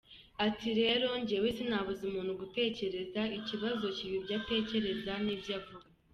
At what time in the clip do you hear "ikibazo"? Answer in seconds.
3.37-3.83